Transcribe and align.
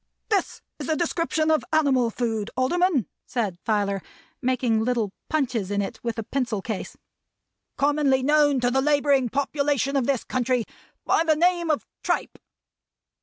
"This 0.29 0.63
is 0.79 0.89
a 0.89 0.95
description 0.95 1.51
of 1.51 1.63
animal 1.71 2.09
food, 2.09 2.49
Alderman," 2.57 3.05
said 3.27 3.59
Filer, 3.63 4.01
making 4.41 4.79
little 4.83 5.11
punches 5.29 5.69
in 5.69 5.79
it 5.79 5.99
with 6.03 6.17
a 6.17 6.23
pencil 6.23 6.59
case, 6.59 6.97
"commonly 7.77 8.23
known 8.23 8.59
to 8.61 8.71
the 8.71 8.81
laboring 8.81 9.29
population 9.29 9.95
of 9.95 10.07
this 10.07 10.23
country 10.23 10.65
by 11.05 11.23
the 11.23 11.35
name 11.35 11.69
of 11.69 11.85
tripe." 12.01 12.39